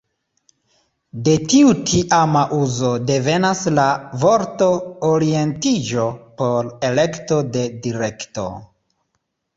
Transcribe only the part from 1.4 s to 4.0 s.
tiu tiama uzo devenas la